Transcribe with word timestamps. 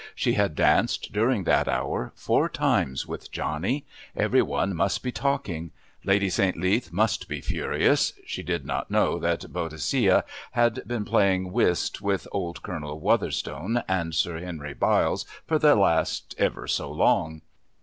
She 0.15 0.33
had 0.33 0.55
danced, 0.55 1.13
during 1.13 1.43
that 1.43 1.67
hour, 1.67 2.11
four 2.15 2.49
times 2.49 3.05
with 3.05 3.29
Johnny; 3.31 3.85
every 4.15 4.41
one 4.41 4.75
must 4.75 5.03
be 5.03 5.11
talking. 5.11 5.69
Lady 6.03 6.27
St. 6.27 6.57
Leath 6.57 6.91
must 6.91 7.29
be 7.29 7.39
furious 7.39 8.13
(she 8.25 8.41
did 8.41 8.65
not 8.65 8.89
know 8.89 9.19
that 9.19 9.53
Boadicea 9.53 10.23
had 10.53 10.81
been 10.87 11.05
playing 11.05 11.51
whist 11.51 12.01
with 12.01 12.27
old 12.31 12.63
Colonel 12.63 12.99
Wotherston 12.99 13.83
and 13.87 14.15
Sir 14.15 14.39
Henry 14.39 14.73
Byles 14.73 15.23
for 15.45 15.59
the 15.59 15.75
last 15.75 16.33
ever 16.39 16.65
so 16.67 16.91
long). 16.91 17.43